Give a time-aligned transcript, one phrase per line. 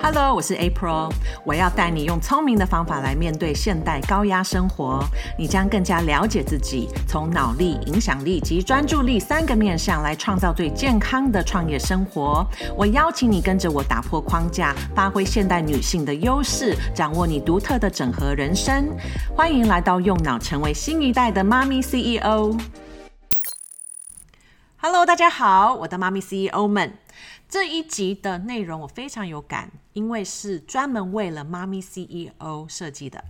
[0.00, 1.12] Hello，我是 April，
[1.44, 5.04] 我要带你用聪明的方法来面对现代高压生活，
[5.36, 12.46] 你将更加了解自己，从脑力、影响力及专注力三个面向来创造最健康的创业生活。
[12.76, 18.88] 我邀请你跟着我打破框架，发挥现代女性的优势，掌握你独特的整合人生。
[19.36, 22.56] 欢迎来到用脑成为新一代的妈咪 CEO。
[24.80, 26.94] Hello，大家好，我的妈咪 CEO 们。
[27.50, 33.24] 这一集的内容我非常有感，因为是专门为了妈咪 CEO 设计的。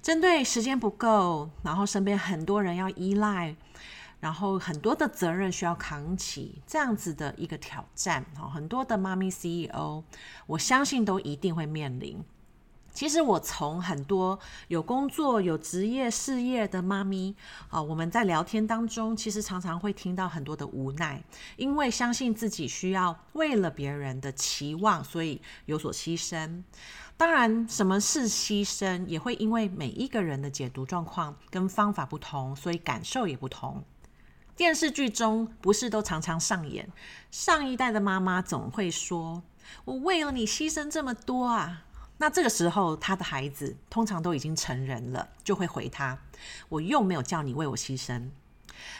[0.00, 3.54] 针对时间不够，然后身边很多人要依赖，
[4.18, 10.02] 然后很多的责任需要扛起，这样子的一个挑战哦，很多的妈咪 CEO，
[10.46, 12.24] 我相信都一定会面临。
[12.96, 17.36] 其实我从很多有工作、有职业、事业的妈咪
[17.68, 21.22] 啊，我们在聊天当中，其实常常会听到很多的无奈，
[21.56, 26.62] 因为相信自己需要为了别人的期望，所以有所牺牲。
[27.18, 33.84] 当然，什么是牺牲，也会因为每一个人的解读状况跟方法不同，所以感受也不同。
[34.56, 36.90] 电视剧中不是都常常上演，
[37.30, 39.42] 上一代的妈妈总会说
[39.84, 41.82] ：“我为了你牺牲这么多啊。”
[42.18, 46.18] 那这个时候，他的孩子通常都已经成人了，就会回他
[46.70, 48.30] ：“我又没有叫你为我牺牲。”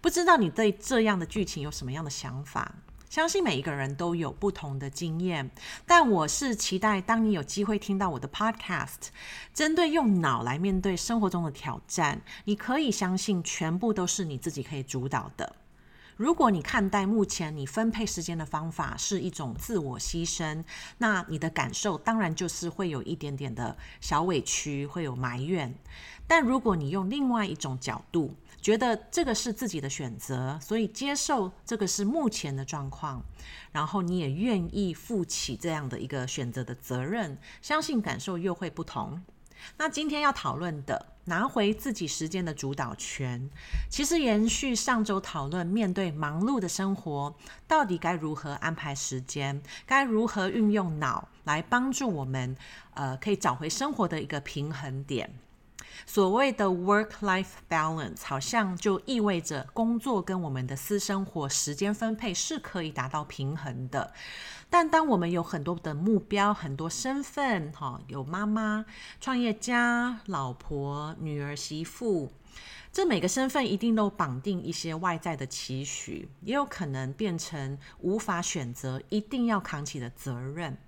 [0.00, 2.74] 不知道你对这样的剧情有什么样的想法？
[3.08, 5.50] 相信每一个人都有不同的经验，
[5.84, 9.08] 但我是期待当你有机会听到我的 podcast，
[9.52, 15.56] 针对用脑来面对生活中的挑战，你可以相信全部都是你自己可以主导的。
[16.20, 20.62] 如果你看待目前你分配时间的方法是一种自我牺牲，
[20.98, 25.74] 那你的感受当然就是会有一点点的小委屈，会有埋怨。
[26.26, 33.24] 但如果你用另外一种角度，觉得这个是自己的选择，所以接受这个是目前的状况，
[33.72, 39.22] 然后你也愿意负起这样的一个选择的责任，相信感受又会不同。
[39.76, 43.48] 那今天要讨论的，拿回自己时间的主导权，
[43.88, 47.34] 其实延续上周讨论，面对忙碌的生活，
[47.66, 52.56] 到底该如何安排时间，该如何运用脑来帮助我们，
[52.94, 55.30] 呃，可以找回生活的一个平衡点。
[56.06, 64.12] 所谓的 work-life balance，好像就意味着工作跟我们的私生活时间分配是可以达到平衡的。
[64.68, 68.84] 但当我们有很多的目标、很多身份，哈，有妈妈、
[69.20, 72.30] 创业家、老婆、女儿、媳妇，
[72.92, 80.78] 这每个身份一定都绑定一些外在的期许，也有可能变成无法选择、一定要扛起的责任。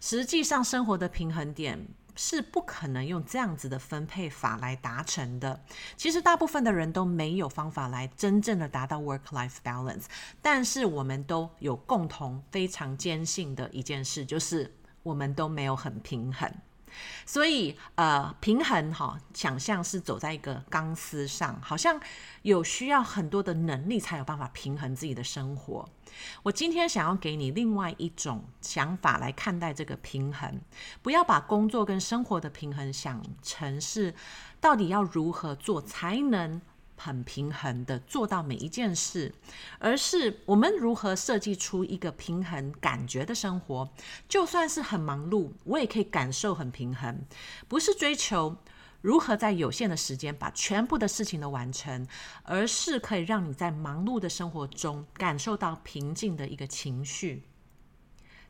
[0.00, 1.86] 实际上，生活的平衡点，
[2.20, 5.62] 是不可能用这样子的分配法来达成的。
[5.96, 10.06] 其实大部分的人都没有方法来真正的达到 work-life balance，
[10.42, 14.74] 但是我们都有共同非常坚信的一件事，就是
[15.04, 16.52] 我们都没有很平衡。
[17.26, 22.00] 所以，呃，平衡哈，想象是走在一个钢丝上，好像
[22.42, 25.88] 有需要很多的能力才有办法平衡自己的生活。
[26.42, 30.60] 我今天想要给你另外一种想法来看待这个平衡，
[31.02, 34.14] 不要把工作跟生活的平衡想成是
[34.60, 36.60] 到底要如何做才能。
[36.98, 39.32] 很平衡的做到每一件事，
[39.78, 43.88] 而是我们如何设计出一个平衡感觉的生活。
[44.28, 47.20] 就算是很忙碌，我也可以感受很平衡。
[47.68, 48.56] 不是追求
[49.00, 52.06] 如何在有限的时间把全部的事情都完成，
[52.42, 57.44] 而是可以让你在忙碌的生活中感受到平静的一个情绪。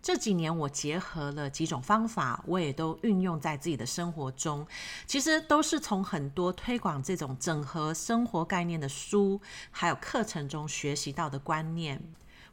[0.00, 4.66] 这几年我结合了几种方法，我也都运用在自己的生活中。
[5.06, 12.02] 其实都是从很多推广这种整合生活概念的书，还有课程中学习到的观念。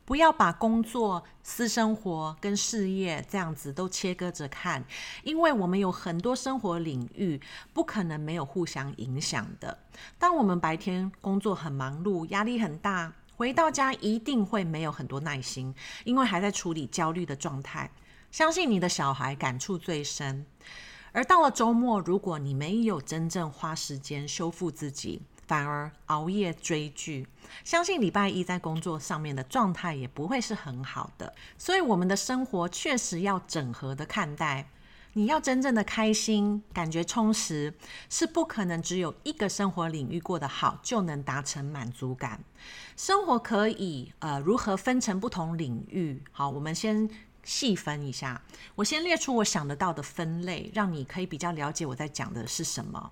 [0.04, 4.86] 不要把工作、私生活跟事业这样子都切割着看，
[5.24, 7.42] 因为我们有很多生活领域
[7.74, 9.80] 不可能没有互相影响的。
[10.20, 13.14] 当我们白天工作很忙碌，压力很大。
[13.38, 15.74] 回到家一定会没有很多耐心，
[16.04, 17.92] 因为还在处理焦虑的状态。
[18.32, 20.46] 相信你的小孩感触最深。
[21.12, 27.26] 而到了周末，如果你没有真正花时间修复自己，反而熬夜追剧，
[27.64, 31.34] 相信礼拜一在工作上面的状态也不会是很好的。
[31.58, 34.70] 所以，我们的生活确实要整合的看待。
[35.18, 37.74] 你要真正的开心，感觉充实，
[38.10, 42.44] 是不可能只有一个生活领域过得好就能达成满足感。
[42.98, 46.22] 生活可以呃如何分成不同领域？
[46.34, 47.10] 好，我们先
[47.46, 48.42] 细分一下。
[48.76, 53.10] 我先列出我想得到的分类，让你可以比较了解我在讲的是什么。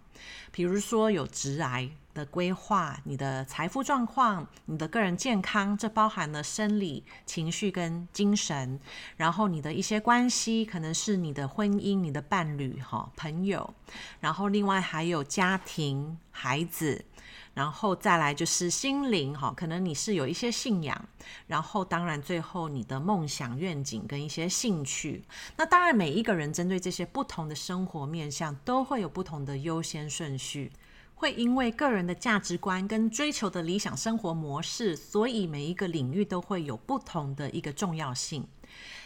[0.51, 8.79] 比如说有直癌，的规划、你的财富状况、你的个人健康，这包含了生理、情绪跟精神，
[9.17, 13.73] 然后你的一些关系，可能是你的婚姻、你的伴侣、哈朋友，
[14.19, 17.05] 然后另外还有家庭、孩子。
[17.55, 21.05] 然后再来就是心灵哈，可能你是有一些信仰，
[21.45, 25.23] 然后当然最后你的梦想愿景跟一些兴趣。
[25.55, 30.71] 那当然每一个人针对这些不同的生活面向都会有不同的优先顺序，
[31.15, 38.47] 会因为个人的价值观跟追求的理想生活模式，所以每一个领域都会有不同的一个重要性。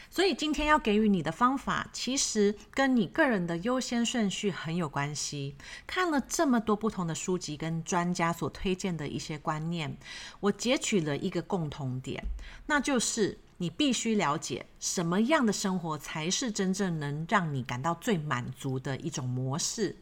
[0.09, 5.55] 所以今天要给予你的方法，其实跟你个人的优先顺序很有关系。
[5.85, 9.97] 看了这么多不同的书籍跟专家所推荐的一些观念，
[10.39, 12.23] 我截取了一个共同点，
[12.67, 19.95] 那就是你必须了解什么样的生活才是真正能让你感到最满足的一种模式。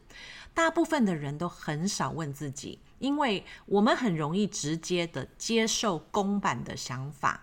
[0.54, 7.42] 大部分的人都很少问自己，因为我们很容易直接的接受公版的想法。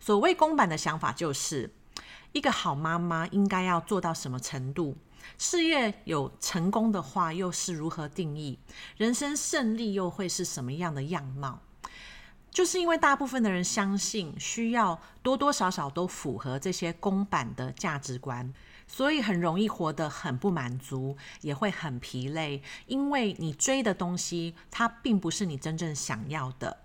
[0.00, 1.70] 所谓公版的想法，就是。
[2.32, 4.94] 一个好妈妈应该要做到什么程度？
[5.38, 8.58] 事业有成功的话，又是如何定义？
[8.98, 11.62] 人生胜利又会是什么样的样貌？
[12.56, 18.50] 就是因为大部分的人相信，需要多多少少都符合这些公版的价值观。
[18.86, 26.78] 所以很容易活得很不满足，也会很疲累，因为你追的东西，它并不是你真正想要的。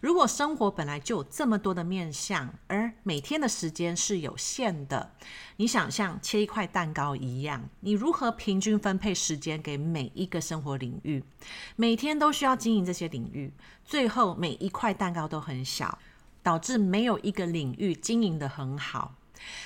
[0.00, 5.12] 如果生活本来就有这么多的面向，而每天的时间是有限的，
[5.56, 11.24] 你想像切一块蛋糕一样，你如何平均分配时间给每一个生活领域？
[11.74, 13.52] 每天都需要经营这些领域，
[13.84, 15.98] 最后每一块蛋糕都很小，
[16.44, 19.14] 导致没有一个领域经营得很好。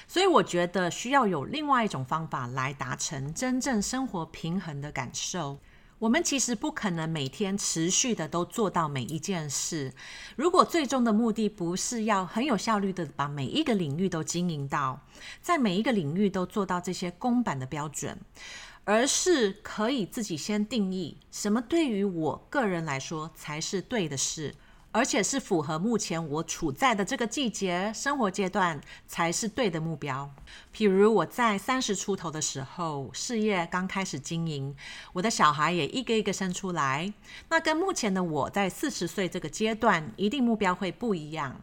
[0.06, 5.58] 所以我觉得需要有另外一种方法来达成真正生活平衡的感受。
[5.99, 9.93] 我们其实不可能每天持续的都做到每一件事。
[10.34, 14.99] 如果最终的目的不是要很有效率的把每一个领域都经营到，
[15.43, 18.19] 在每一个领域都做到这些公版的标准，
[18.84, 24.55] 而是可以自己先定义什么对于我个人来说才是对的事。
[24.92, 30.28] 而且是符合目前我处在的这个季节生活阶段才是对的目标。
[30.75, 34.75] 譬如我在三十出头的时候，事业刚开始经营，
[35.12, 37.12] 我的小孩也一个一个生出来，
[37.48, 41.60] 那跟目前的我在四十岁这个阶段，一定目标会不一样。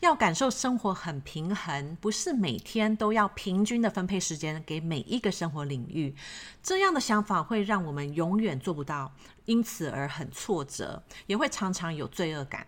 [0.00, 6.14] 要感受生活很平衡，不是每天都要平均的分配时间给每一个生活领域。
[6.62, 9.12] 这样的想法会让我们永远做不到，
[9.44, 12.66] 因此而很挫折，也会常常有罪恶感。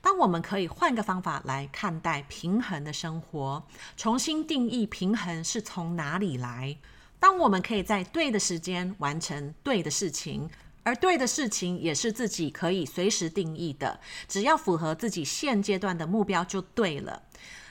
[0.00, 3.62] 当我们可以换个方法来看待平衡的生活，
[3.96, 6.76] 重新定义平衡是从哪里来。
[7.18, 10.50] 当我们可以在对的时间完成对的事情。
[10.84, 17.22] 而对的事情也是自己可以随时定义的，只要符合自己现阶段的目标就对了。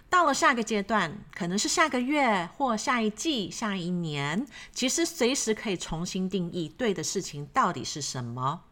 [0.09, 8.63] 到了下个阶段，可能是下个月或下一季、下一年，其实随时可以重新定义对的事情到底是什么。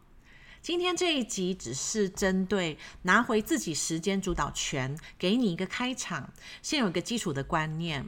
[0.62, 8.06] 今天这一集只是针对拿回自己时间主导权，给你一个开场，先有个基础的观念。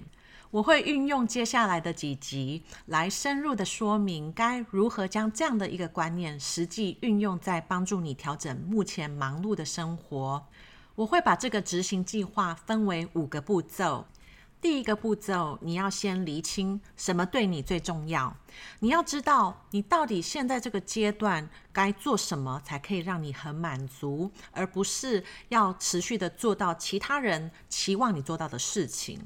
[0.53, 10.47] 我会运用接下来的几集来深入的说明，该如何将这样的一个观念实际运用在帮助你调整目前忙碌的生活。
[10.95, 14.05] 我会把这个执行计划分为五个步骤。
[14.61, 18.37] 第一个步骤，你要先厘清什么对你最重要。
[18.81, 29.19] 你要知道，你到底现在这个阶段该做什么才可以让你很满足，而不是要持续的做到其他人期望你做到的事情。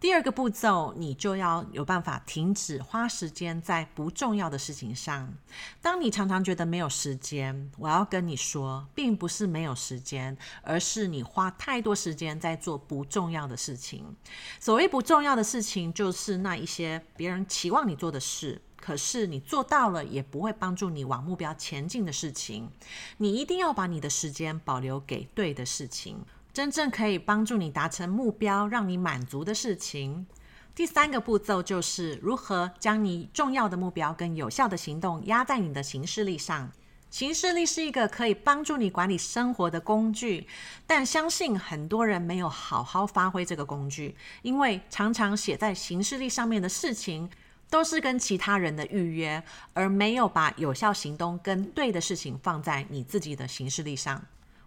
[0.00, 5.34] 第二个步骤，你就要有办法停止花时间在不重要的事情上。
[5.82, 14.14] 当你常常觉得没有时间，我要跟你说，并不是没有时间，而是你花太多时间在做不重要的事情。
[14.60, 22.70] 所谓不重要的事情，就是那一些别人期望你做的事，可是你做到了也不会帮助你往目标前进的事情。
[23.16, 26.24] 你一定要把你的时间保留给对的事情。
[26.58, 30.26] 真正可以帮助你达成目标、让你满足的事情。
[30.74, 36.68] 第三个步骤就是如何将你重要的目标跟有效的行动压在你的行事历上。
[37.10, 40.48] 行事历是一个可以帮助你管理生活的工具，
[40.84, 47.30] 但相信很多人没有好好发挥这个工具，因为常常写在行事历上面的事情
[47.70, 49.40] 都是跟其他人的预约，
[49.74, 54.20] 而没有把有效行动跟对的事情放在你自己的行事历上。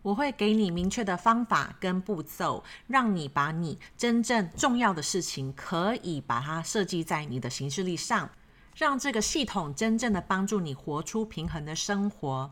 [0.04, 8.30] 我会给你明确的方法跟步骤，让你把你真正重要的事情，可以把它设计在你的行事历上，
[8.76, 12.52] 让这个系统真正的帮助你活出平衡的生活。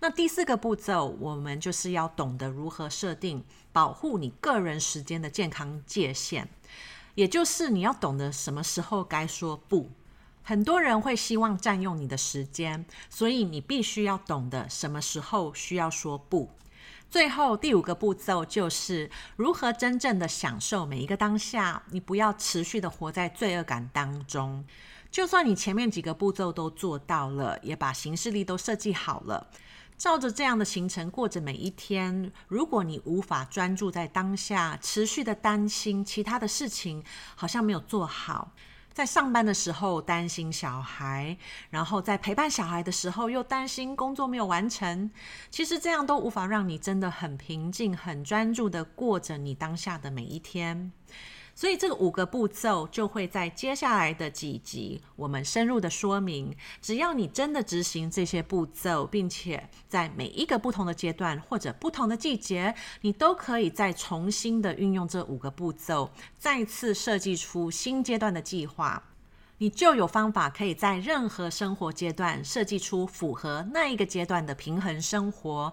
[0.00, 6.48] 那第四个步骤，我们就是要懂得如何设定保护你个人时间的健康界限，
[7.14, 9.88] 也就是你要懂得什么时候该说不。
[10.42, 16.50] 很多人会希望占用你的时间，所以你必须要懂得什么时候需要说不。
[17.12, 24.64] 最后第五个步骤就是如何真正的享受每一个当下，你不要持续的活在罪恶感当中。
[25.10, 29.50] 就算你前面几个步骤都做到了，也把行事历都设计好了，
[29.98, 37.04] 照着这样的行程过着每一天，如果你无法专注在当下，持续的担心其他的事情
[37.34, 38.52] 好像没有做好。
[38.92, 41.36] 在上班的时候担心小孩，
[41.70, 45.10] 然后在陪伴小孩的时候又担心工作没有完成。
[45.50, 50.92] 其实这样都无法让你真的很平静、很专注的过着你当下的每一天。
[51.54, 56.54] 所以这个五个步骤就会在接下来的几集我们深入的说明。
[56.80, 69.02] 只要你真的执行这些步骤，并且在每一个不同的阶段或者不同的季节，你都可以再重新的运用这五个步骤，再次设计出新阶段的计划，
[69.58, 75.72] 你就有方法可以在任何生活阶段设计出符合那一个阶段的平衡生活。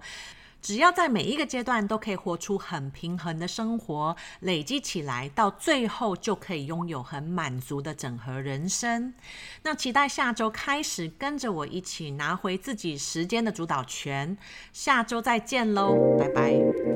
[0.62, 9.14] 只要在每一个阶段都可以活出很平衡的生活，累积起来，到最后就可以拥有很满足的整合人生。
[9.64, 14.38] 那期待下周开始跟着我一起拿回自己时间的主导权。
[14.74, 16.89] 下周再见喽，拜拜。